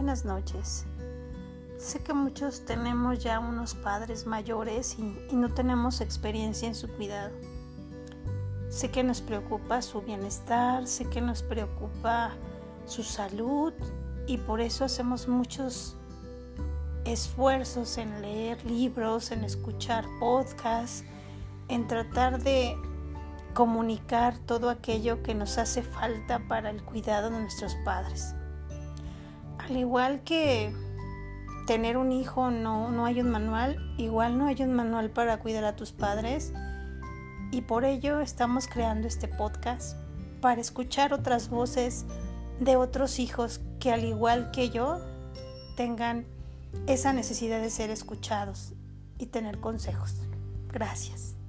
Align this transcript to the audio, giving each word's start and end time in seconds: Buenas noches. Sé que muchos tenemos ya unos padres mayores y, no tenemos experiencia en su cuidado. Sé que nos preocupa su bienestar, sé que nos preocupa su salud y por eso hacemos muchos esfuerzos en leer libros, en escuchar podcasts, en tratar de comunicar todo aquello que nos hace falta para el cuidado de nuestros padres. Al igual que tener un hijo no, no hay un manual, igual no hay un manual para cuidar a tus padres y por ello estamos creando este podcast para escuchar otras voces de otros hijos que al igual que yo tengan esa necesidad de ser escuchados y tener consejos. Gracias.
Buenas 0.00 0.24
noches. 0.24 0.86
Sé 1.76 2.02
que 2.02 2.14
muchos 2.14 2.64
tenemos 2.64 3.18
ya 3.18 3.38
unos 3.38 3.74
padres 3.74 4.26
mayores 4.26 4.96
y, 4.98 5.34
no 5.34 5.52
tenemos 5.52 6.00
experiencia 6.00 6.66
en 6.66 6.74
su 6.74 6.88
cuidado. 6.88 7.32
Sé 8.70 8.90
que 8.90 9.04
nos 9.04 9.20
preocupa 9.20 9.82
su 9.82 10.00
bienestar, 10.00 10.86
sé 10.86 11.04
que 11.04 11.20
nos 11.20 11.42
preocupa 11.42 12.32
su 12.86 13.02
salud 13.02 13.74
y 14.26 14.38
por 14.38 14.62
eso 14.62 14.86
hacemos 14.86 15.28
muchos 15.28 15.98
esfuerzos 17.04 17.98
en 17.98 18.22
leer 18.22 18.64
libros, 18.64 19.30
en 19.32 19.44
escuchar 19.44 20.06
podcasts, 20.18 21.04
en 21.68 21.86
tratar 21.86 22.42
de 22.42 22.74
comunicar 23.52 24.38
todo 24.46 24.70
aquello 24.70 25.22
que 25.22 25.34
nos 25.34 25.58
hace 25.58 25.82
falta 25.82 26.40
para 26.48 26.70
el 26.70 26.82
cuidado 26.82 27.28
de 27.28 27.38
nuestros 27.38 27.76
padres. 27.84 28.34
Al 29.70 29.76
igual 29.76 30.24
que 30.24 30.74
tener 31.68 31.96
un 31.96 32.10
hijo 32.10 32.50
no, 32.50 32.90
no 32.90 33.04
hay 33.04 33.20
un 33.20 33.30
manual, 33.30 33.78
igual 33.98 34.36
no 34.36 34.46
hay 34.46 34.60
un 34.64 34.72
manual 34.72 35.10
para 35.10 35.38
cuidar 35.38 35.62
a 35.62 35.76
tus 35.76 35.92
padres 35.92 36.52
y 37.52 37.60
por 37.62 37.84
ello 37.84 38.20
estamos 38.20 38.66
creando 38.66 39.06
este 39.06 39.28
podcast 39.28 39.96
para 40.40 40.60
escuchar 40.60 41.12
otras 41.12 41.50
voces 41.50 42.04
de 42.58 42.74
otros 42.74 43.20
hijos 43.20 43.60
que 43.78 43.92
al 43.92 44.02
igual 44.02 44.50
que 44.50 44.70
yo 44.70 44.98
tengan 45.76 46.26
esa 46.88 47.12
necesidad 47.12 47.60
de 47.60 47.70
ser 47.70 47.90
escuchados 47.90 48.72
y 49.18 49.26
tener 49.26 49.60
consejos. 49.60 50.16
Gracias. 50.66 51.39